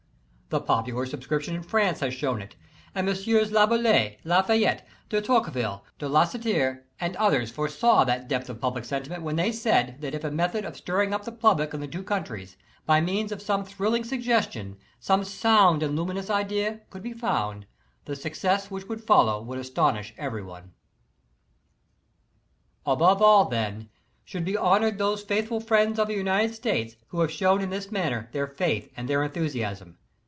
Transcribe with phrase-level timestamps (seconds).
[0.53, 2.57] The popular subscription in France has shown it,
[2.93, 8.59] and Messieurs Laboulaye, Lafayette, De Tocqueville, De Las teyrie and others foresaw that depth of
[8.59, 11.79] public sentiment when they said, that if a method of stirring up the public in
[11.79, 16.81] the two countries, by means of some thrilling sugges tion, some sound and luminous idea,
[16.89, 17.65] could be found,
[18.03, 20.73] the success which would follow would astonish every one.
[22.85, 23.87] Above all, then,
[24.25, 27.89] should be honored those faithful friends of the United States, who have shown in this
[27.89, 29.97] matter their faith and their enthusiasm.